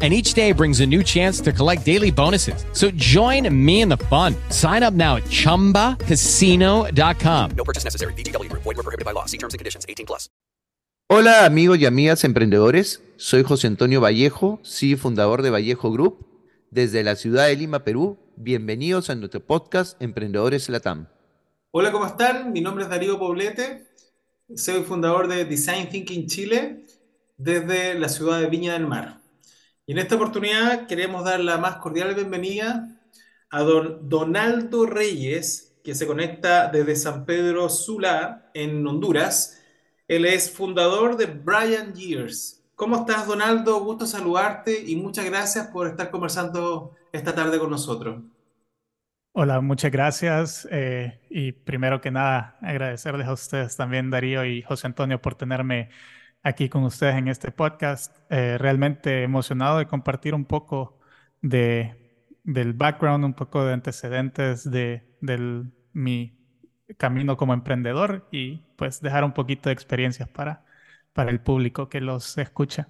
[0.00, 2.64] And each day brings a new chance to collect daily bonuses.
[2.72, 4.34] So join me in the fun.
[4.48, 7.50] Sign up now at chumbacasino.com.
[7.54, 8.14] No purchase necessary.
[8.14, 8.62] VGW Group.
[8.62, 9.26] Void were prohibited by law.
[9.26, 9.84] See terms and conditions.
[9.86, 10.30] 18 plus.
[11.12, 16.24] Hola amigos y amigas emprendedores, soy José Antonio Vallejo, CEO fundador de Vallejo Group,
[16.70, 18.16] desde la ciudad de Lima, Perú.
[18.36, 21.08] Bienvenidos a nuestro podcast Emprendedores Latam.
[21.72, 22.52] Hola, ¿cómo están?
[22.52, 23.88] Mi nombre es Darío Poblete,
[24.54, 26.86] soy fundador de Design Thinking Chile
[27.36, 29.19] desde la ciudad de Viña del Mar.
[29.90, 32.96] Y en esta oportunidad queremos dar la más cordial bienvenida
[33.50, 39.60] a don Donaldo Reyes, que se conecta desde San Pedro Sula, en Honduras.
[40.06, 42.62] Él es fundador de Brian Years.
[42.76, 43.80] ¿Cómo estás, Donaldo?
[43.80, 48.22] Gusto saludarte y muchas gracias por estar conversando esta tarde con nosotros.
[49.32, 50.68] Hola, muchas gracias.
[50.70, 55.90] eh, y primero que nada, agradecerles a ustedes también, Darío y José Antonio, por tenerme
[56.42, 58.16] aquí con ustedes en este podcast.
[58.30, 60.98] Eh, realmente emocionado de compartir un poco
[61.42, 61.96] de,
[62.44, 66.36] del background, un poco de antecedentes de del, mi
[66.98, 70.64] camino como emprendedor y pues dejar un poquito de experiencias para,
[71.12, 72.88] para el público que los escucha.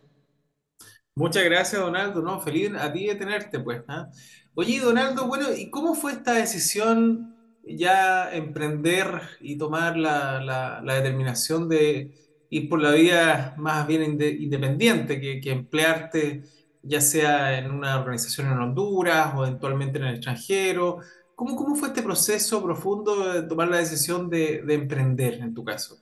[1.15, 2.23] Muchas gracias, Donaldo.
[2.23, 3.83] No, feliz a ti de tenerte, pues.
[3.89, 4.09] ¿ah?
[4.55, 10.95] Oye, Donaldo, bueno, ¿y cómo fue esta decisión ya emprender y tomar la, la- la
[10.95, 12.15] determinación de
[12.51, 16.43] ir por la vida más bien inde- independiente que, que emplearte,
[16.83, 20.99] ya sea en una organización en Honduras o eventualmente en el extranjero?
[21.35, 25.65] ¿Cómo, cómo fue este proceso profundo de tomar la decisión de, de emprender en tu
[25.65, 25.99] caso?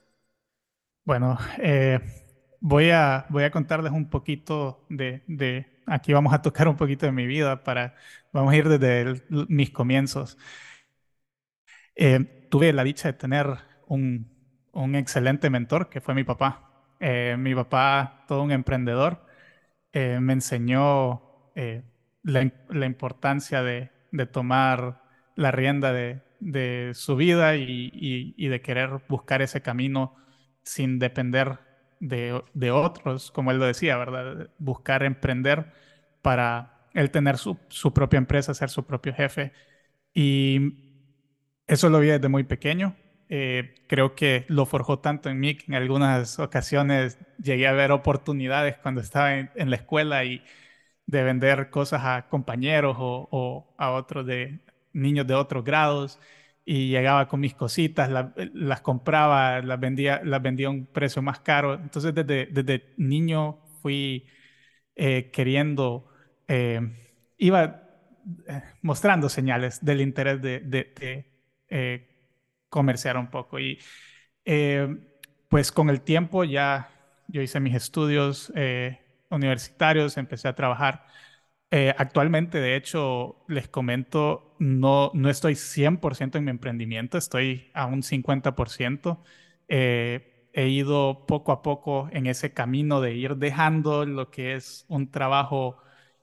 [1.04, 2.00] Bueno, eh,
[2.60, 7.06] voy a, voy a contarles un poquito de, de, aquí vamos a tocar un poquito
[7.06, 7.94] de mi vida para,
[8.32, 10.36] vamos a ir desde mis comienzos.
[11.96, 13.46] Eh, tuve la dicha de tener
[13.86, 14.30] un,
[14.82, 16.70] un excelente mentor que fue mi papá.
[17.00, 19.24] Eh, mi papá, todo un emprendedor,
[19.92, 21.22] eh, me enseñó
[21.54, 21.82] eh,
[22.22, 25.02] la, im- la importancia de, de tomar
[25.36, 30.16] la rienda de, de su vida y, y- y de querer buscar ese camino
[30.62, 31.58] sin depender
[32.00, 34.50] de, de otros, como él lo decía, ¿verdad?
[34.58, 35.72] Buscar emprender
[36.22, 39.52] para él tener su, su propia empresa, ser su propio jefe.
[40.14, 40.74] Y
[41.66, 42.96] eso lo vi desde muy pequeño.
[43.30, 47.92] Eh, creo que lo forjó tanto en mí que en algunas ocasiones llegué a ver
[47.92, 50.42] oportunidades cuando estaba en, en la escuela y
[51.06, 54.60] de vender cosas a compañeros o, o a otros de
[54.92, 56.18] niños de otros grados
[56.64, 61.22] y llegaba con mis cositas, la- las compraba, las vendía, las vendía a un precio
[61.22, 61.74] más caro.
[61.74, 64.26] Entonces desde, desde niño fui
[64.96, 66.06] eh, queriendo,
[66.48, 66.80] eh,
[67.38, 67.82] iba
[68.48, 71.30] eh, mostrando señales del interés de, de- de,
[71.70, 72.08] eh,
[72.68, 73.58] comerciar un poco.
[73.58, 73.78] Y
[74.44, 74.88] eh,
[75.48, 76.90] pues con el tiempo ya
[77.28, 79.00] yo hice mis estudios eh,
[79.30, 81.06] universitarios, empecé a trabajar.
[81.70, 87.86] Eh, actualmente, de hecho, les comento, no, no estoy 100% en mi emprendimiento, estoy a
[87.86, 89.22] un 50%.
[89.68, 94.84] Eh, he ido poco a poco en ese camino de ir dejando lo que es
[94.88, 95.78] un trabajo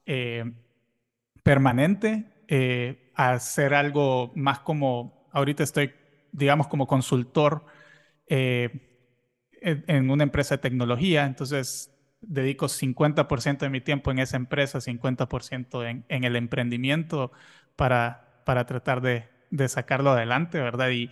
[0.06, 0.52] eh,
[1.44, 5.94] permanente eh, a hacer algo más como, ahorita estoy,
[6.36, 7.66] digamos, como consultor
[8.28, 8.70] eh,
[9.62, 11.92] en una empresa de tecnología, entonces
[12.22, 17.32] dedico 50% de mi tiempo en esa empresa, 50% en, en el emprendimiento
[17.76, 20.90] para, para tratar de, de sacarlo adelante, ¿verdad?
[20.92, 21.10] Y,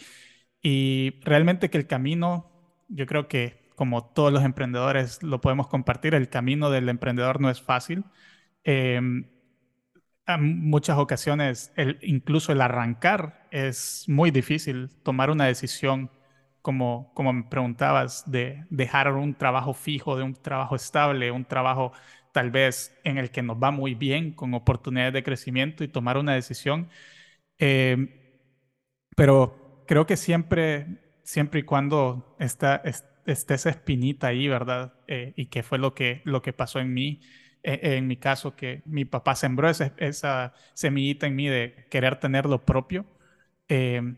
[0.61, 2.51] y realmente que el camino,
[2.87, 7.49] yo creo que como todos los emprendedores lo podemos compartir, el camino del emprendedor no
[7.49, 8.05] es fácil.
[8.63, 9.27] Em,
[10.27, 16.09] en muchas ocasiones, incluso el arrancar es muy difícil, tomar una decisión
[16.61, 21.91] como, como me preguntabas, de dejar un trabajo fijo, de un trabajo estable, un trabajo
[22.31, 26.17] tal vez en el que nos va muy bien, con oportunidades de crecimiento y tomar
[26.17, 26.89] una decisión.
[27.59, 28.09] Em,
[29.15, 32.81] pero creo que siempre, siempre y cuando está,
[33.25, 34.93] esté esa espinita ahí, ¿verdad?
[35.07, 37.21] Eh, y que fue lo que, lo que pasó en mí, eh,
[37.63, 42.45] en mi caso, que mi papá sembró esa, esa, semillita en mí de querer tener
[42.45, 43.05] lo propio,
[43.67, 44.17] em,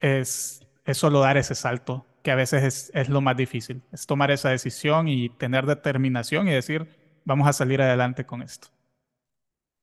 [0.00, 4.06] es, es solo dar ese salto, que a veces es, es lo más difícil, es
[4.06, 6.88] tomar esa decisión y tener determinación y decir,
[7.24, 8.68] vamos a salir adelante con esto.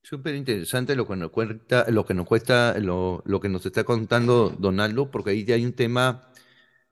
[0.04, 3.84] Súper interesante lo que nos cuenta, lo que nos cuesta, lo, lo, que nos está
[3.84, 6.28] contando Donaldo, porque ahí ya hay un tema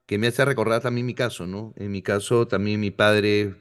[0.06, 1.74] que me hace recordar también mi caso, ¿no?
[1.76, 3.56] En mi caso también mi padre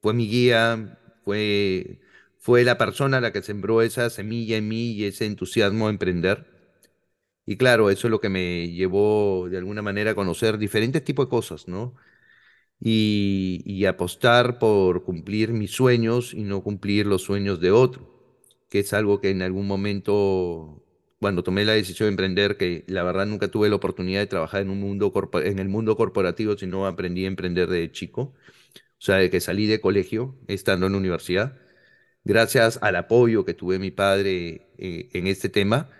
[0.00, 2.00] fue mi guía, fue,
[2.38, 6.46] fue la persona la que sembró esa semilla en mí y ese entusiasmo a emprender.
[7.46, 11.26] Y claro, eso es lo que me llevó de alguna manera a conocer diferentes tipos
[11.26, 11.94] de cosas, ¿no?
[12.80, 18.12] Y, y apostar por cumplir mis sueños y no cumplir los sueños de otro
[18.72, 20.82] que es algo que en algún momento,
[21.20, 24.62] cuando tomé la decisión de emprender, que la verdad nunca tuve la oportunidad de trabajar
[24.62, 25.12] en, un mundo
[25.44, 28.32] en el mundo corporativo, sino aprendí a emprender de chico,
[29.02, 31.58] o sea, de que salí de colegio estando en universidad,
[32.22, 35.90] gracias al apoyo que tuve mi padre eh, en este tema,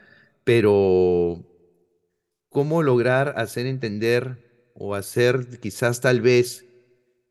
[0.44, 1.44] pero
[2.48, 6.64] cómo lograr hacer entender o hacer quizás tal vez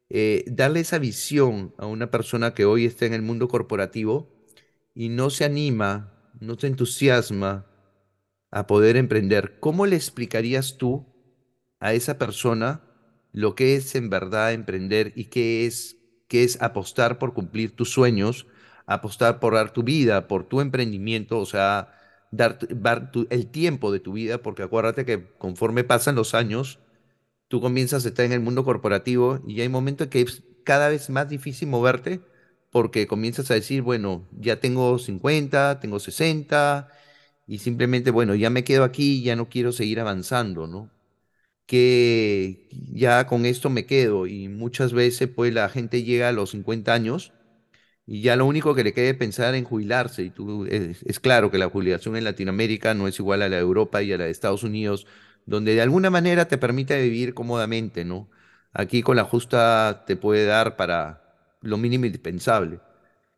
[0.10, 4.30] eh, darle esa visión a una persona que hoy está en el mundo corporativo
[4.94, 7.66] y no se anima, no se entusiasma
[8.52, 11.06] a poder emprender, ¿cómo le explicarías tú
[11.80, 12.91] a esa persona
[13.34, 15.98] lo que es en verdad emprender y qué es,
[16.28, 18.48] qué es apostar por cumplir tus sueños,
[18.86, 21.94] apostar por dar tu vida, por tu emprendimiento, o sea,
[22.32, 22.60] dar,
[23.30, 26.80] el tiempo de tu vida, porque acuérdate que conforme pasan los años,
[27.48, 31.10] tú comienzas a estar en el mundo corporativo y hay momentos que es cada vez
[31.10, 32.22] más difícil moverte
[32.72, 36.90] porque comienzas a decir, bueno, ya tengo 50, tengo 60,
[37.48, 40.90] y simplemente, bueno, ya me quedo aquí, ya no quiero seguir avanzando, ¿no?
[41.72, 46.52] Que ya con esto me quedo, y muchas veces, pues, la gente llega a los
[46.52, 47.34] 50 años
[48.06, 51.20] y ya lo único que le queda es pensar en jubilarse, y tú, es, es
[51.20, 54.18] claro que la jubilación en Latinoamérica no es igual a la de Europa y a
[54.18, 55.08] la de Estados Unidos,
[55.46, 58.30] donde de alguna manera te permite vivir cómodamente, ¿no?
[58.74, 61.24] Aquí con la justa te puede dar para
[61.62, 62.80] lo mínimo indispensable.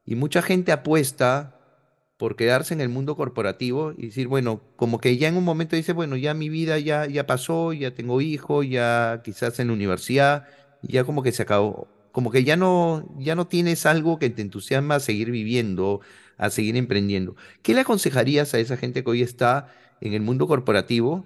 [0.06, 1.53] Y mucha gente apuesta
[2.24, 5.76] por quedarse en el mundo corporativo y decir, bueno, como que ya en un momento
[5.76, 9.74] dice, bueno, ya mi vida ya, ya pasó, ya tengo hijos, ya quizás en la
[9.74, 10.48] universidad,
[10.82, 14.42] ya como que se acabó, como que ya no, ya no tienes algo que te
[14.42, 16.00] entusiasma a seguir viviendo,
[16.38, 17.36] a seguir emprendiendo.
[17.62, 19.68] ¿Qué le aconsejarías a esa gente que hoy está
[20.00, 21.26] en el mundo corporativo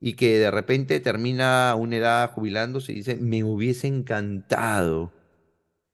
[0.00, 5.12] y que de repente termina una edad jubilándose y dice, me hubiese encantado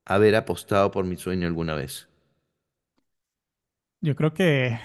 [0.06, 2.09] haber apostado por mi sueño alguna vez?
[4.00, 4.78] Yo creo que,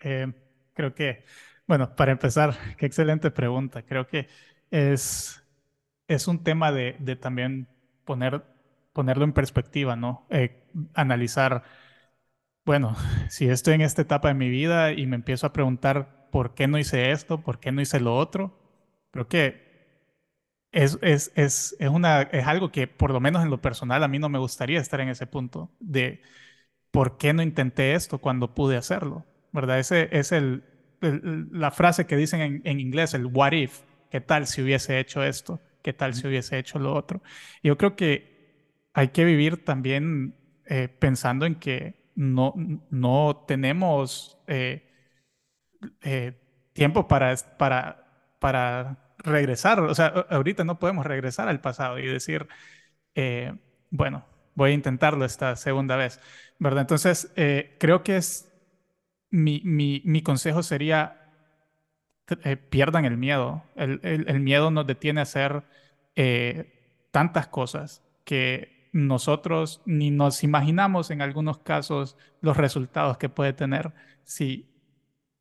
[0.00, 0.32] eh,
[0.74, 1.24] creo que,
[1.66, 3.82] bueno, para empezar, qué excelente pregunta.
[3.84, 4.28] Creo que
[4.70, 5.42] es,
[6.08, 7.68] es un tema de, de también
[8.04, 8.44] poner,
[8.92, 10.26] ponerlo en perspectiva, ¿no?
[10.30, 10.62] Eh,
[10.94, 11.64] analizar,
[12.64, 12.96] bueno,
[13.28, 16.66] si estoy en esta etapa de mi vida y me empiezo a preguntar por qué
[16.68, 18.58] no hice esto, por qué no hice lo otro,
[19.10, 19.68] creo que
[20.72, 24.08] es, es, es, es, una, es algo que por lo menos en lo personal a
[24.08, 26.22] mí no me gustaría estar en ese punto de
[26.90, 29.78] por qué no intenté esto cuando pude hacerlo, ¿verdad?
[29.78, 30.64] Ese es el,
[31.00, 33.80] la frase que dicen en, en, inglés, el what if,
[34.10, 35.60] ¿qué tal si hubiese hecho esto?
[35.82, 37.22] ¿Qué tal si hubiese hecho lo otro?
[37.62, 38.30] Yo creo que
[38.92, 40.34] hay que vivir también
[40.66, 42.54] eh, pensando en que no,
[42.90, 44.88] no tenemos eh,
[46.02, 46.32] eh,
[46.72, 52.46] tiempo para, para, para regresar, o sea, ahorita no podemos regresar al pasado y decir,
[53.90, 54.24] bueno,
[54.60, 56.20] voy a intentarlo esta segunda vez,
[56.58, 56.82] ¿verdad?
[56.82, 58.52] Entonces, eh, creo que es,
[59.30, 61.32] mi, mi, mi consejo sería,
[62.44, 63.64] eh, pierdan el miedo.
[63.74, 65.64] El, el, miedo nos detiene a hacer
[67.10, 73.94] tantas cosas que nosotros ni nos imaginamos en algunos casos los resultados que puede tener
[74.24, 74.68] si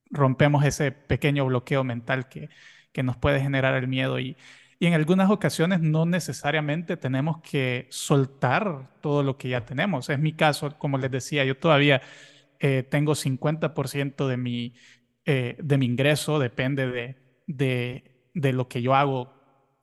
[0.10, 2.50] rompemos ese pequeño bloqueo mental que,
[2.94, 4.38] que nos puede generar el miedo y,
[4.80, 10.10] y en algunas ocasiones no necesariamente tenemos que soltar todo lo que ya tenemos.
[10.10, 12.02] Es mi caso, como les decía, yo todavía
[12.60, 14.74] eh, tengo 50% de mi,
[15.26, 18.02] eh, de mi ingreso, depende de,
[18.34, 19.34] de, lo que yo hago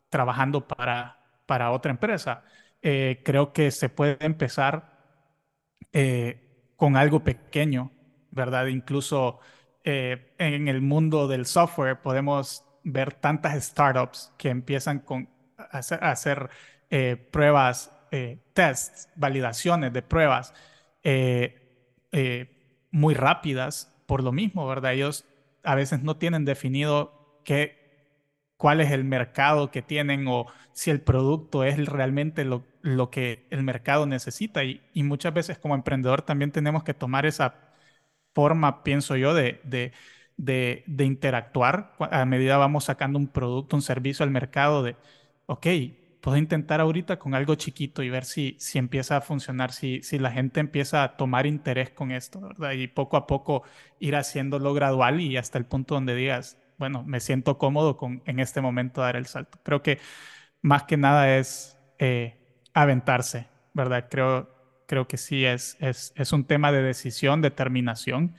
[0.09, 2.45] trabajando para, para otra empresa.
[2.83, 4.95] eh, creo que se puede empezar
[6.77, 7.91] con algo pequeño,
[8.31, 8.67] ¿verdad?
[8.67, 9.41] Incluso
[9.85, 15.29] en el mundo del software podemos ver tantas startups que empiezan con,
[15.59, 16.51] a hacer,
[17.31, 17.93] pruebas,
[18.53, 20.55] tests, validaciones de pruebas
[22.91, 24.95] muy rápidas por lo mismo, ¿verdad?
[24.95, 25.25] Ellos
[25.63, 27.77] a veces no tienen definido qué,
[28.57, 33.47] cuál es el mercado que tienen o si el producto es realmente lo, lo que
[33.51, 34.65] el mercado necesita.
[34.65, 37.55] Y, muchas veces como emprendedor también tenemos que tomar esa
[38.35, 39.93] forma, pienso yo, de,
[40.37, 44.97] de, interactuar a medida vamos sacando un producto, un servicio al mercado de,
[45.47, 45.67] ok,
[46.21, 50.19] puedo intentar ahorita con algo chiquito y ver si, si empieza a funcionar, si, si
[50.19, 52.73] la gente empieza a tomar interés con esto, ¿verdad?
[52.73, 53.63] Y poco a poco
[54.01, 58.41] ir haciéndolo gradual y hasta el punto donde digas, bueno, me siento cómodo con en
[58.41, 59.59] este momento dar el salto.
[59.63, 59.99] Creo que
[60.63, 62.37] más que nada es eh,
[62.75, 64.09] aventarse, ¿verdad?
[64.11, 64.51] Creo,
[64.87, 68.35] creo que sí es, es, es un tema de decisión, determinación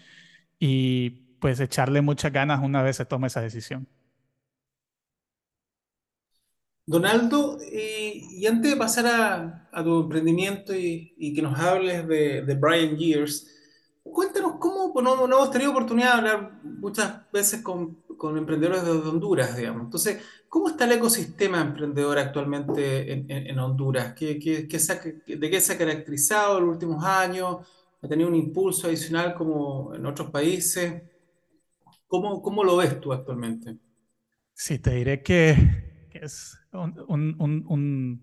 [0.59, 3.87] y pues echarle muchas ganas una vez se toma esa decisión.
[6.85, 9.05] Donaldo, y antes de pasar
[9.71, 13.45] a, tu emprendimiento y, que nos hables de, de Brian Gears,
[14.03, 17.97] cuéntanos cómo, pues, no, hemos tenido oportunidad de hablar muchas veces con,
[18.35, 19.83] emprendedores de Honduras, digamos.
[19.83, 24.13] Entonces, ¿cómo está el ecosistema emprendedor actualmente en, Honduras?
[24.13, 27.57] ¿Qué, ¿De qué se ha caracterizado en los últimos años?
[28.01, 31.03] ¿Ha tenido un impulso adicional como en otros países?
[32.07, 33.77] ¿Cómo, cómo lo ves tú actualmente?
[34.53, 35.55] Sí, te diré que
[36.13, 38.21] es un,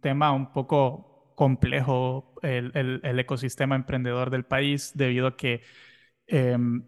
[0.00, 5.62] tema un poco complejo el, ecosistema emprendedor del país debido a que
[6.26, 6.84] em,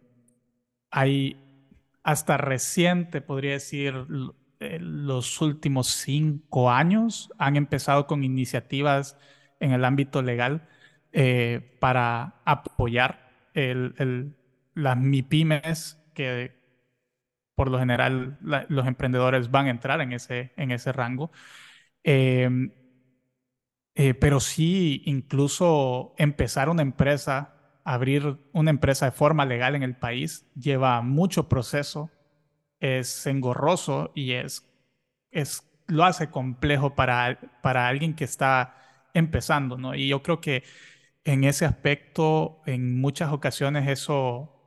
[0.91, 1.37] hay
[2.03, 3.95] hasta reciente, podría decir,
[4.61, 9.17] eh, los últimos cinco años han empezado con iniciativas
[9.61, 10.69] en el ámbito legal
[11.13, 13.31] eh, para apoyar
[14.75, 16.63] las MIPIMES que
[17.55, 18.39] por lo general
[18.69, 21.31] los emprendedores van a entrar en ese, en ese rango.
[22.03, 22.73] Em,
[23.95, 29.97] eh, pero sí, incluso empezar una empresa, abrir una empresa de forma legal en el
[29.97, 32.11] país, lleva mucho proceso,
[32.81, 34.67] es engorroso y es,
[35.31, 38.77] es, lo hace complejo para, para alguien que está
[39.15, 39.95] empezando, ¿no?
[39.95, 40.65] Y yo creo que
[41.25, 44.62] en ese aspecto, en muchas ocasiones eso,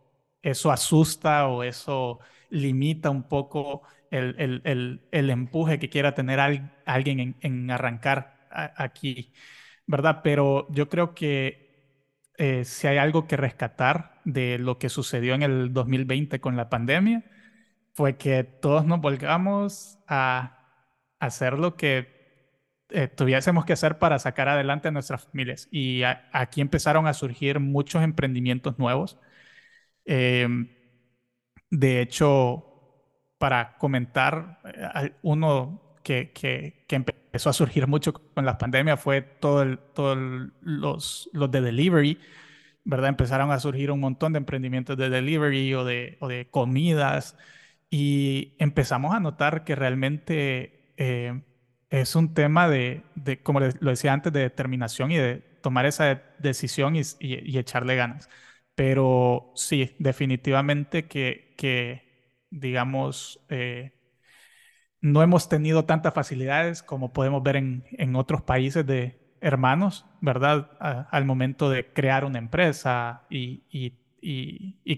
[0.46, 2.20] eso asusta o eso
[2.52, 6.40] limita un poco el, empuje que quiera tener
[6.86, 9.34] alguien en, arrancar aquí,
[9.88, 10.22] ¿verdad?
[10.24, 11.66] Pero yo creo que
[12.38, 16.70] eh, si hay algo que rescatar de lo que sucedió en el 2020 con la
[16.70, 17.24] pandemia,
[17.94, 20.60] fue que todos nos volcamos a
[21.20, 22.14] hacer lo que
[22.90, 25.68] eh, tuviésemos que hacer para sacar adelante a nuestras familias.
[25.72, 29.18] Y aquí empezaron a surgir muchos emprendimientos nuevos.
[30.06, 30.70] Em,
[31.70, 32.64] de hecho,
[33.38, 39.80] para comentar, eh, uno que, que, empezó a surgir mucho con la pandemia fue todos
[39.94, 40.16] todo
[40.62, 42.20] los, los de delivery,
[42.84, 43.10] ¿verdad?
[43.10, 47.38] Empezaron a surgir un montón de emprendimientos de delivery o de, o de comidas
[47.90, 51.42] y empezamos a notar que realmente eh,
[51.90, 56.22] es un tema de, de, como lo decía antes, de determinación y de tomar esa
[56.40, 58.30] decisión y, y echarle ganas.
[58.76, 62.04] Pero sí, definitivamente que,
[62.50, 63.94] digamos, eh,
[65.02, 70.72] no hemos tenido tantas facilidades como podemos ver en, otros países de hermanos, ¿verdad?
[70.80, 73.64] al momento de crear una empresa y,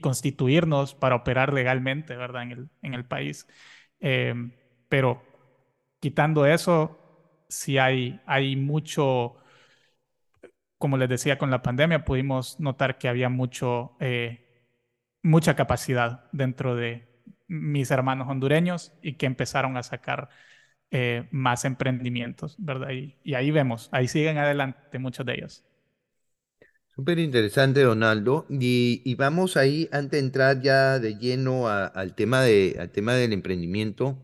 [0.01, 2.43] constituirnos para operar legalmente, ¿verdad?
[2.81, 3.47] En el, país.
[3.99, 4.53] Em,
[4.89, 5.21] pero
[5.99, 6.97] quitando eso,
[7.49, 9.37] sí hay, hay mucho
[10.77, 14.45] como les decía, con la pandemia pudimos notar que había mucho, eh,
[15.23, 17.07] mucha capacidad dentro de
[17.47, 20.29] mis hermanos hondureños y que empezaron a sacar
[20.91, 22.89] eh, más emprendimientos, ¿verdad?
[22.91, 25.63] Y, ahí vemos, ahí siguen adelante muchos de ellos.
[26.87, 28.45] Súper interesante, Donaldo.
[28.49, 33.33] Y, vamos ahí, antes de entrar ya de lleno al, tema de, al tema del
[33.33, 34.17] emprendimiento.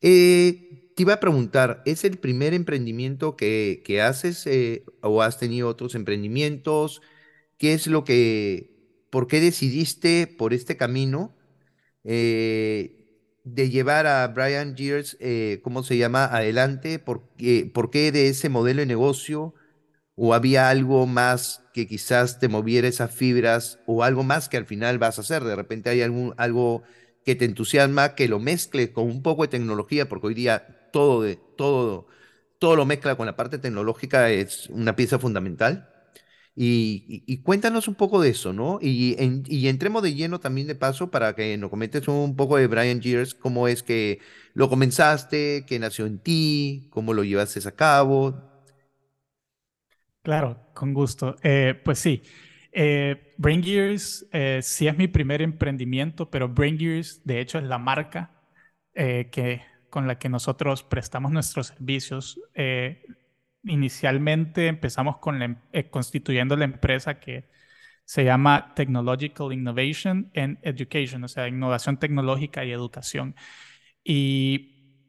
[0.00, 5.68] Eh, te iba a preguntar, ¿es el primer emprendimiento que, haces eh, o has tenido
[5.68, 7.02] otros emprendimientos?
[7.58, 8.70] ¿Qué es lo que,
[9.10, 11.34] por qué decidiste por este camino
[12.04, 16.98] eh, de llevar a Brian Gears, eh, ¿cómo se llama?, adelante?
[16.98, 19.54] ¿Por qué, ¿Por qué de ese modelo de negocio?
[20.16, 24.66] ¿O había algo más que quizás te moviera esas fibras o algo más que al
[24.66, 25.44] final vas a hacer?
[25.44, 26.84] De repente hay algún, algo
[27.24, 31.22] que te entusiasma, que lo mezcle con un poco de tecnología, porque hoy día todo,
[31.22, 32.08] de, todo
[32.60, 35.90] todo lo mezcla con la parte tecnológica, es una pieza fundamental.
[36.56, 38.78] Y, y- y cuéntanos un poco de eso, ¿no?
[38.82, 42.56] Y, en- y entremos de lleno también de paso para que nos comentes un poco
[42.58, 44.20] de Brian Gears, cómo es que
[44.54, 48.34] lo comenzaste, qué nació en ti, cómo lo llevaste a cabo.
[50.22, 51.36] Claro, con gusto.
[51.42, 52.22] Eh, pues sí,
[52.72, 57.64] eh, Brain Gears eh, sí es mi primer emprendimiento, pero Brain Gears de hecho es
[57.64, 58.30] la marca
[58.94, 59.62] eh, que,
[59.94, 62.40] con la que nosotros prestamos nuestros servicios.
[62.54, 63.06] Eh,
[63.62, 67.48] inicialmente empezamos con em- eh, constituyendo la empresa que
[68.04, 73.36] se llama Technological Innovation and Education, o sea, innovación tecnológica y educación.
[74.02, 75.06] Y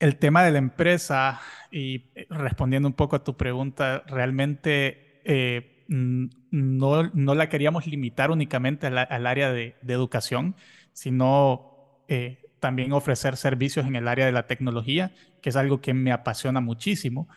[0.00, 1.40] el tema de la empresa,
[1.70, 5.22] y eh, respondiendo un poco a tu pregunta, realmente
[5.86, 10.56] no, no la queríamos limitar únicamente la- al área de, educación,
[10.92, 12.02] sino
[12.60, 15.12] también ofrecer servicios en el área de la tecnología,
[15.42, 17.28] que es algo que me apasiona muchísimo.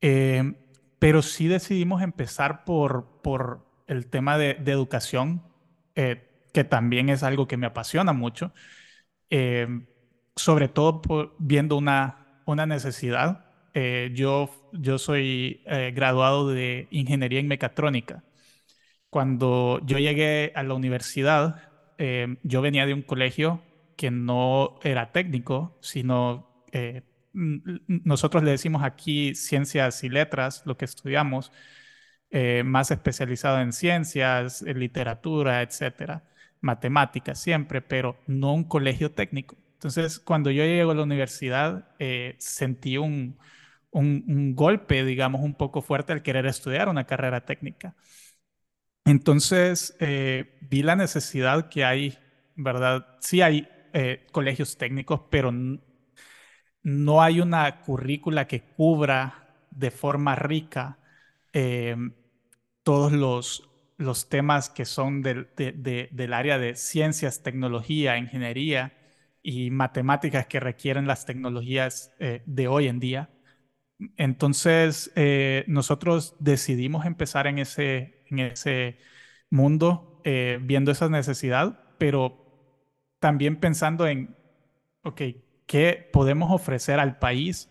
[0.00, 0.54] Eh,
[0.98, 5.42] pero sí decidimos empezar por, por el tema de, de educación,
[5.96, 8.52] eh, que también es algo que me apasiona mucho
[9.30, 9.68] eh,
[10.36, 13.44] sobre todo por- viendo una, una necesidad.
[13.74, 18.24] Eh, yo, yo soy eh, graduado de ingeniería en mecatrónica.
[19.10, 23.62] Cuando yo llegué a la universidad, eh, yo venía de un colegio
[24.00, 27.02] que no era técnico, sino eh,
[27.34, 31.52] nosotros le decimos aquí ciencias y letras, lo que estudiamos,
[32.30, 36.24] eh, más especializado en ciencias, en literatura, etcétera,
[36.62, 39.58] matemáticas siempre, pero no un colegio técnico.
[39.74, 43.38] Entonces, cuando yo llego a la universidad, eh, sentí un,
[43.90, 47.94] un, golpe, digamos, un poco fuerte al querer estudiar una carrera técnica.
[49.04, 49.94] Entonces,
[50.70, 52.18] vi la necesidad que hay,
[52.56, 53.06] ¿verdad?
[53.20, 55.52] Sí hay eh, colegios técnicos, pero
[56.82, 60.98] no hay una currícula que cubra de forma rica
[61.52, 61.96] eh,
[62.82, 68.94] todos los, los temas que son del, de- de- del área de ciencias, tecnología, ingeniería
[69.42, 73.30] y matemáticas que requieren las tecnologías eh, de hoy en día.
[74.16, 78.98] Entonces, eh, nosotros decidimos empezar en ese, en ese
[79.50, 80.22] mundo,
[80.62, 82.49] viendo esa necesidad, pero
[83.20, 84.36] también pensando en,
[85.04, 85.22] ok,
[85.66, 87.70] ¿qué podemos ofrecer al país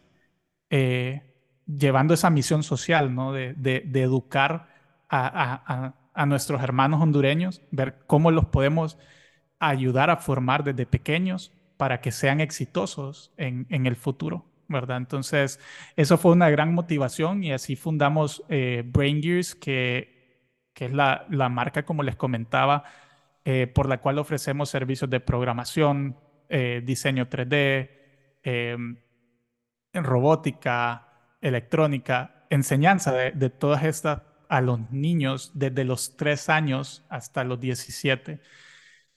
[0.70, 1.24] eh,
[1.68, 3.34] llevando esa misión social, ¿no?
[3.34, 4.70] De, de- educar
[5.10, 8.98] a- a nuestros hermanos hondureños, ver cómo los podemos
[9.60, 14.98] ayudar a formar desde pequeños para que sean exitosos en, en el futuro, ¿verdad?
[14.98, 15.60] Entonces,
[15.96, 21.26] eso fue una gran motivación y así fundamos eh, Brain Gears, que, que es la,
[21.30, 22.84] la marca, como les comentaba,
[23.52, 26.16] eh, por la cual ofrecemos servicios de programación,
[26.50, 27.90] eh, diseño 3D,
[28.44, 28.98] em,
[29.92, 31.08] en robótica,
[31.42, 37.60] electrónica, enseñanza de, de todas estas a los niños desde los 3 años hasta los
[37.60, 38.40] 17.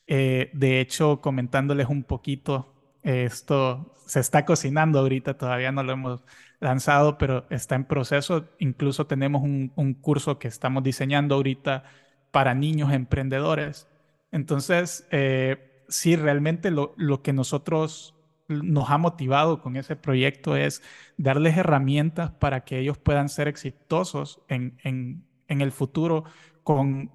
[0.07, 5.92] Eh, de hecho, comentándoles un poquito, eh, esto se está cocinando ahorita, todavía no lo
[5.92, 6.25] hemos
[6.61, 8.49] lanzado, pero está en proceso.
[8.59, 11.85] Incluso tenemos un, un curso que estamos diseñando ahorita
[12.31, 13.88] para niños emprendedores.
[14.33, 18.16] Entonces, eh, sí, realmente lo, lo que nosotros
[18.49, 20.83] nos ha motivado con ese proyecto es
[21.18, 26.25] darles herramientas para que ellos puedan ser exitosos en, en- en el futuro
[26.64, 27.12] con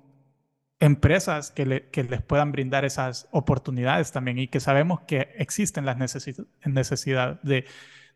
[0.80, 5.86] empresas que, le- que les puedan brindar esas oportunidades también y que sabemos que existen
[5.86, 7.66] las necesi- necesidad de,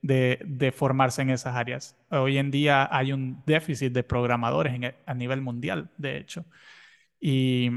[0.02, 1.98] de, de formarse en esas áreas.
[2.10, 6.46] Hoy en día hay un déficit de programadores e- a nivel mundial, de hecho.
[7.20, 7.70] Y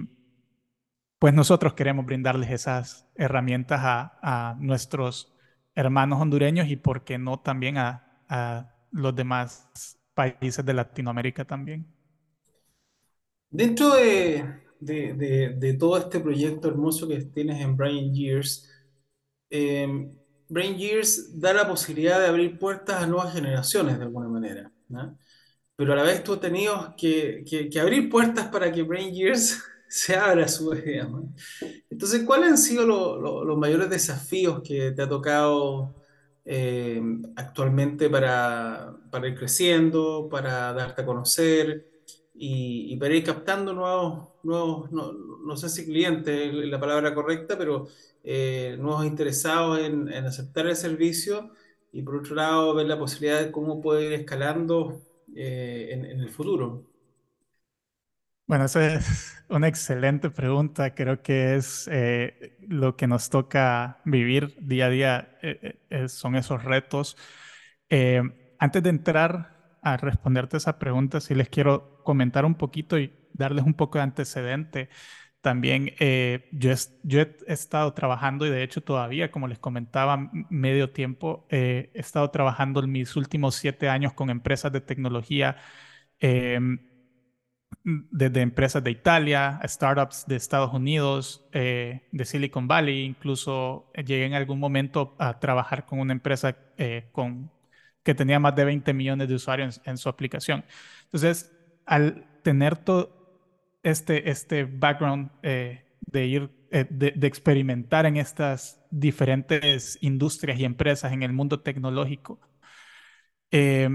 [1.25, 5.33] pues nosotros queremos brindarles esas herramientas a, a nuestros
[5.75, 11.87] hermanos hondureños y, por qué no, también a, a los demás países de Latinoamérica también.
[13.49, 14.45] Dentro de,
[14.81, 18.69] de- de- de todo este proyecto hermoso que tienes en Brain Years,
[19.49, 19.89] eh,
[20.51, 25.19] Brain Years da la posibilidad de abrir puertas a nuevas generaciones de alguna manera, ¿no?
[25.77, 29.15] Pero a la vez tú has tenido que, que- que abrir puertas para que Brain
[29.15, 29.63] Years
[29.97, 30.85] se abra a su vez.
[31.91, 35.95] Entonces, ¿cuáles han sido lo- lo- los mayores desafíos que te ha tocado
[36.45, 37.01] eh,
[37.37, 41.87] actualmente para, para ir creciendo, para darte a conocer
[42.35, 47.57] y, para ir captando nuevos, nuevos no, no sé si clientes es la palabra correcta,
[47.57, 47.87] pero
[48.23, 51.51] eh, nuevos interesados en, en aceptar el servicio
[51.93, 55.01] y por otro lado ver la posibilidad de cómo puede ir escalando
[55.37, 56.85] eh, en el futuro?
[58.47, 60.95] Bueno, esa es una excelente pregunta.
[60.95, 66.37] Creo que es eh, lo que nos toca vivir día a día, eh, eh, son
[66.37, 67.17] esos retos.
[67.89, 68.23] Eh,
[68.59, 73.65] antes de entrar a responderte esa pregunta, sí les quiero comentar un poquito y darles
[73.65, 74.89] un poco de antecedente.
[75.41, 76.71] También eh, yo,
[77.03, 82.01] yo he estado trabajando y de hecho todavía, como les comentaba, medio tiempo, eh, he
[82.01, 85.57] estado trabajando en mis últimos siete años con empresas de tecnología,
[86.21, 86.79] em,
[87.83, 94.35] desde empresas de Italia, startups de Estados Unidos, eh, de Silicon Valley, incluso llegué en
[94.35, 96.57] algún momento a trabajar con una empresa
[97.13, 97.51] con,
[98.03, 100.65] que tenía más de 20 millones de usuarios en, en su aplicación.
[101.05, 101.53] Entonces,
[101.87, 103.25] al tener todo
[103.85, 111.13] este, este background eh, de ir, eh, de, experimentar en estas diferentes industrias y empresas
[111.13, 112.41] en el mundo tecnológico,
[113.51, 113.89] eh,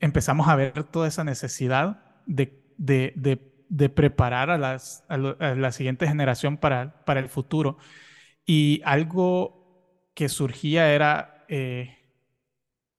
[0.00, 6.56] empezamos a ver toda esa necesidad de, de preparar a, las, a, la siguiente generación
[6.56, 7.78] para, para el futuro.
[8.44, 11.46] Y algo que surgía era,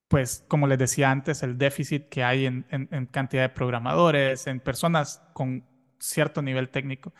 [0.07, 4.59] pues, como les decía antes, el déficit que hay en, en cantidad de programadores, en
[4.59, 5.65] personas con
[5.99, 7.13] cierto nivel técnico.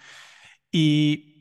[0.71, 1.33] Y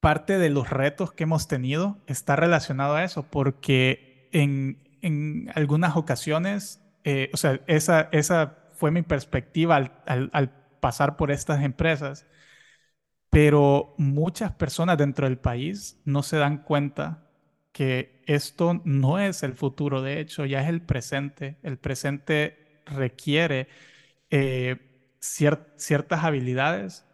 [0.00, 5.96] parte de los retos que hemos tenido está relacionado a eso, porque en, en algunas
[5.96, 12.26] ocasiones, eh, o sea, esa, esa fue mi perspectiva al, pasar por estas empresas,
[13.28, 17.28] pero muchas personas dentro del país no se dan cuenta
[17.72, 21.58] que esto no es el futuro, de hecho, ya es el presente.
[21.62, 23.68] El presente requiere
[24.30, 24.76] eh,
[25.20, 27.04] ciertas habilidades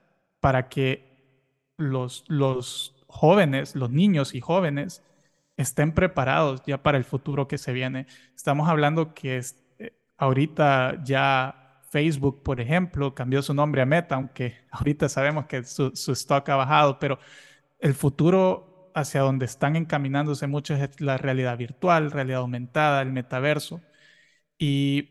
[0.40, 1.16] para que
[1.78, 5.02] los, los jóvenes, los niños y jóvenes,
[5.56, 8.06] estén preparados ya para el futuro que se viene.
[8.36, 9.63] Estamos hablando que es,
[10.16, 15.92] ahorita ya Facebook, por ejemplo, cambió su nombre a Meta, aunque ahorita sabemos que su,
[15.94, 17.18] su stock ha bajado, pero
[17.78, 23.82] el futuro hacia donde están encaminándose muchos es la realidad virtual, realidad aumentada, el metaverso.
[24.58, 25.10] Y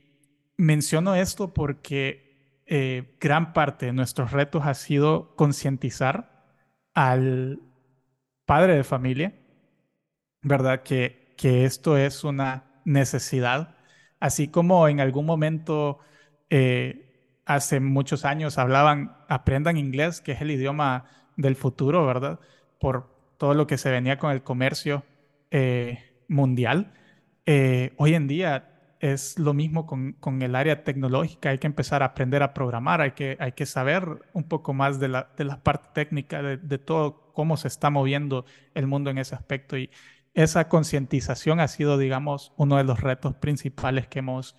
[0.57, 6.45] menciono esto porque eh, gran parte de nuestros retos ha sido concientizar
[6.93, 7.61] al
[8.45, 9.33] padre de familia,
[10.41, 10.83] ¿verdad?
[10.83, 13.75] Que, que esto es una necesidad,
[14.23, 15.99] así como en algún momento,
[16.49, 17.11] eh,
[17.45, 21.05] hace muchos años, hablaban, aprendan inglés, que es el idioma
[21.35, 22.39] del futuro, ¿verdad?
[22.79, 25.03] Por todo lo que se venía con el comercio
[25.51, 26.93] eh, mundial.
[27.97, 28.69] hoy en día
[29.01, 33.01] es lo mismo con, con, el área tecnológica, hay que empezar a aprender a programar,
[33.01, 36.55] hay que, hay que saber un poco más de la, de la parte técnica, de,
[36.55, 39.77] de, todo cómo se está moviendo el mundo en ese aspecto.
[39.77, 39.89] Y
[40.33, 44.55] esa concientización ha sido, digamos, uno de los retos principales que hemos,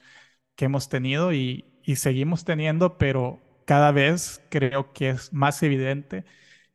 [0.57, 6.25] que hemos tenido y, seguimos teniendo, pero cada vez creo que es más evidente.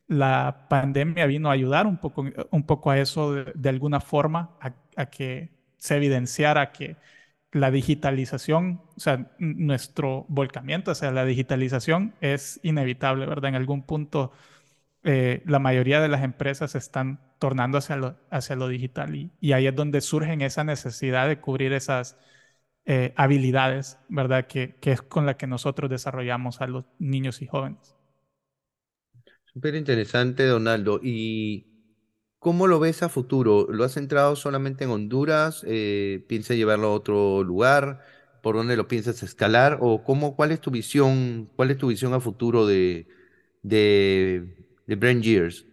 [0.07, 4.73] La pandemia vino a ayudar un poco, un poco a eso de, alguna forma, a,
[4.97, 6.97] a que se evidenciara que
[7.51, 13.49] la digitalización, o sea, nuestro volcamiento hacia la digitalización es inevitable, ¿verdad?
[13.49, 14.31] En algún punto
[15.03, 19.67] eh, la mayoría de las empresas están tornando hacia lo, hacia lo digital y, ahí
[19.67, 22.17] es donde surgen esa necesidad de cubrir esas
[22.85, 24.47] eh, habilidades, ¿verdad?
[24.47, 27.95] Que, que es con la que nosotros desarrollamos a los niños y jóvenes.
[29.53, 30.99] Súper interesante, Donaldo.
[31.01, 31.69] Y
[32.39, 33.67] ¿Cómo lo ves a futuro?
[33.69, 35.63] ¿Lo has centrado solamente en Honduras?
[35.67, 37.99] Eh, ¿piensas llevarlo a otro lugar?
[38.41, 39.77] ¿Por dónde lo piensas escalar?
[39.81, 43.07] ¿O cómo, cuál es tu visión, cuál es tu visión a futuro de,
[43.62, 44.58] de,
[44.89, 45.65] de Brand Years?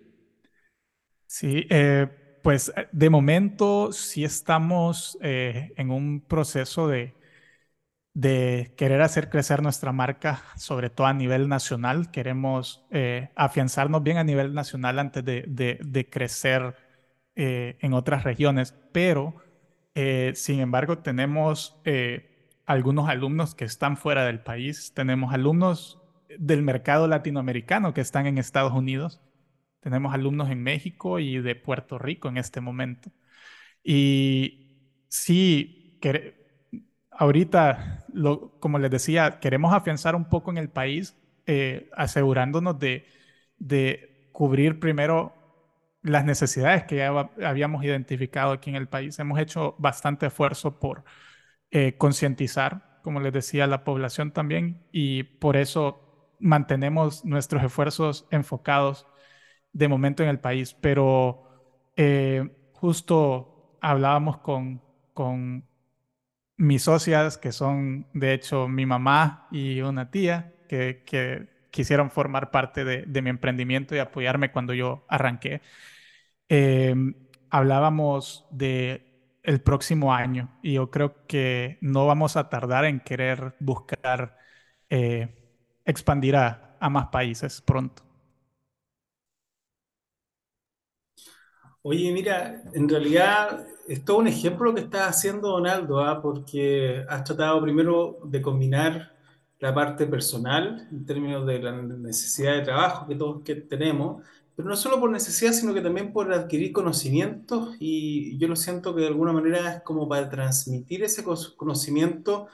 [1.26, 2.06] Sí, eh,
[2.42, 7.16] pues eh, de momento sí estamos en un proceso de,
[8.16, 12.10] de querer hacer crecer nuestra marca, sobre todo a nivel nacional.
[12.10, 16.76] Queremos eh, afianzarnos bien a nivel nacional antes de, de, crecer
[17.34, 19.34] eh, en otras regiones, pero
[19.94, 21.76] eh, sin embargo tenemos
[22.64, 26.00] algunos alumnos que están fuera del país, tenemos alumnos
[26.38, 29.20] del mercado latinoamericano que están en Estados Unidos,
[29.80, 33.12] tenemos alumnos en México y de Puerto Rico en este momento.
[33.84, 36.00] Y sí,
[37.12, 38.04] ahorita,
[38.60, 43.06] como les decía, queremos afianzar un poco en el país, eh, asegurándonos de,
[44.32, 45.32] cubrir primero
[46.02, 49.18] las necesidades que ya habíamos identificado aquí en el país.
[49.18, 51.04] Hemos hecho bastante esfuerzo por
[51.70, 56.05] eh, concientizar, como les decía, la población también, y por eso
[56.38, 59.06] mantenemos nuestros esfuerzos enfocados
[59.72, 60.74] de momento en el país.
[60.74, 61.44] Pero
[61.96, 64.82] eh, justo hablábamos con,
[65.14, 65.66] con
[66.56, 71.04] mis socias, que son de hecho mi mamá y una tía, que,
[71.70, 75.60] quisieron formar parte de, mi emprendimiento y apoyarme cuando yo arranqué.
[76.48, 77.14] Em,
[77.50, 79.06] hablábamos de
[79.42, 80.58] el próximo año.
[80.62, 84.38] Y yo creo que no vamos a tardar en querer buscar
[84.90, 85.35] eh,
[85.86, 88.02] expandir a, más países pronto.
[91.82, 96.20] Oye, mira, en realidad es todo un ejemplo que estás haciendo, Donaldo, ¿ah?
[96.20, 99.16] porque has tratado primero de combinar
[99.58, 104.22] la parte personal en términos de la necesidad de trabajo que todos que tenemos,
[104.54, 108.94] pero no solo por necesidad, sino que también por adquirir conocimientos y yo lo siento
[108.94, 111.24] que de alguna manera es como para transmitir ese
[111.56, 112.48] conocimiento,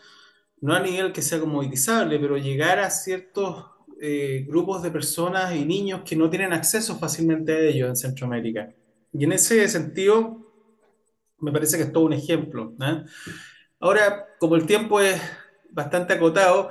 [0.62, 3.66] no a nivel que sea comoditizable, pero llegar a ciertos
[4.00, 8.72] eh, grupos de personas y niños que no tienen acceso fácilmente a ellos en Centroamérica.
[9.12, 10.38] Y en ese sentido,
[11.40, 12.74] me parece que es todo un ejemplo.
[13.80, 15.20] Ahora, como el tiempo es
[15.70, 16.70] bastante acotado,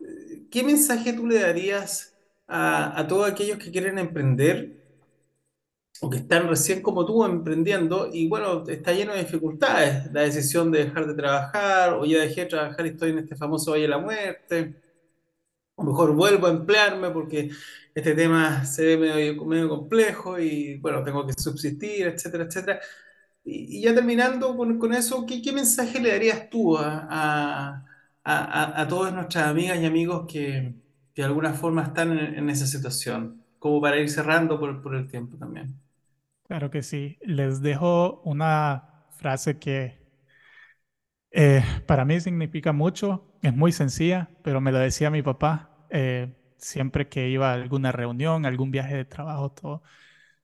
[0.00, 4.81] eh, ¿qué mensaje tú le darías a, a todos aquellos que quieren emprender
[6.02, 10.70] o que están recién como tú emprendiendo y bueno, está lleno de dificultades, la decisión
[10.72, 13.84] de dejar de trabajar o ya dejé de trabajar y estoy en este famoso Valle
[13.84, 14.82] de la Muerte,
[15.74, 17.50] o mejor vuelvo a emplearme porque
[17.94, 22.80] este tema se ve medio, medio complejo y bueno, tengo que subsistir, etcétera, etcétera.
[23.44, 27.86] Y, y ya terminando con, con eso, ¿qué, qué mensaje le darías tú a, a,
[28.24, 30.74] a- a todas nuestras amigas y amigos que,
[31.14, 33.44] que de alguna forma están en, en esa situación?
[33.60, 35.81] Como para ir cerrando por, por el tiempo también.
[36.46, 37.18] Claro que sí.
[37.22, 39.98] Les dejo una frase que
[41.30, 43.24] eh, para mí significa mucho.
[43.42, 47.92] Es muy sencilla, pero me lo decía mi papá eh, siempre que iba a alguna
[47.92, 49.82] reunión, algún viaje de trabajo, todo.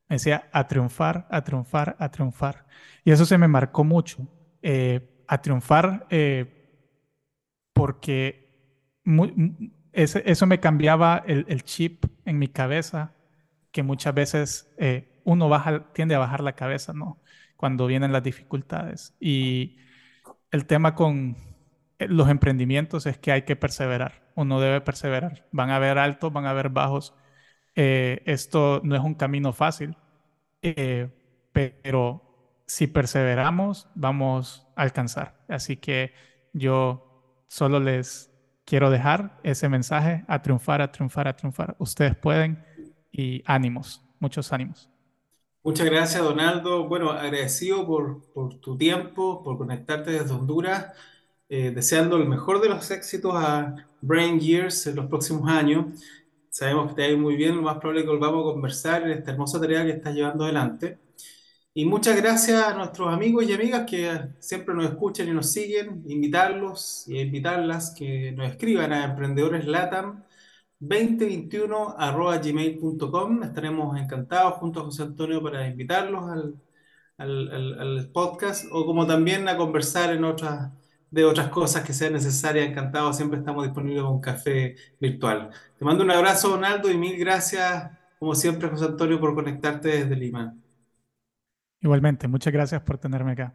[0.09, 2.67] Me decía, a triunfar, a triunfar, a triunfar.
[3.05, 4.29] Y eso se me marcó mucho.
[4.63, 6.07] Eh, a triunfar
[7.73, 8.49] porque
[9.93, 13.15] eso me cambiaba el, el chip en mi cabeza,
[13.73, 14.69] que muchas veces
[15.29, 17.21] uno baja, tiende a bajar la cabeza, ¿no?
[17.57, 19.15] Cuando vienen las dificultades.
[19.21, 19.77] Y
[20.51, 21.37] el tema con
[21.99, 24.23] eh, los emprendimientos es que hay que perseverar.
[24.35, 25.47] Uno debe perseverar.
[25.53, 27.15] Van a haber altos, van a haber bajos.
[27.75, 29.97] Eh, esto no es un camino fácil,
[30.63, 31.11] eh,
[31.53, 32.23] pero
[32.67, 35.45] si perseveramos, vamos a alcanzar.
[35.49, 36.15] Así que
[36.55, 38.31] yo solo les
[38.65, 41.77] quiero dejar ese mensaje a triunfar, a triunfar, a triunfar.
[41.79, 42.65] Ustedes pueden
[43.13, 44.91] y ánimos, muchos ánimos.
[45.69, 46.89] Muchas gracias, Donaldo.
[46.89, 50.95] Bueno, agradecido por, por tu tiempo, por conectarte desde Honduras,
[51.51, 56.01] eh, deseando el mejor de los éxitos a Brain Years en los próximos años.
[56.49, 59.11] Sabemos que te va muy bien, lo más probable es que volvamos a conversar en
[59.11, 60.99] esta hermosa tarea que estás llevando adelante.
[61.75, 66.03] Y muchas gracias a nuestros amigos y amigas que siempre nos escuchan y nos siguen,
[66.09, 70.25] invitarlos y invitarlas que nos escriban a Emprendedores Latam
[70.81, 73.43] 2021.gmail.com.
[73.43, 76.55] Estaremos encantados junto a José Antonio para invitarlos al,
[77.19, 80.71] al, podcast o como también a conversar en otras,
[81.11, 82.69] de otras cosas que sean necesarias.
[82.69, 85.51] Encantados, siempre estamos disponibles con un café virtual.
[85.79, 90.17] Te mando un abrazo, Donaldo, y mil gracias, como siempre, José Antonio, por conectarte desde
[90.17, 90.55] Lima.
[91.81, 93.55] Igualmente, muchas gracias por tenerme acá.